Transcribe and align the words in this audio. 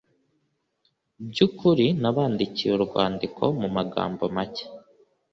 By 1.29 1.39
ukuri 1.45 1.87
nabandikiye 2.01 2.71
urwandiko 2.73 3.43
mu 3.59 3.67
magambo 3.75 4.23
make 4.35 4.65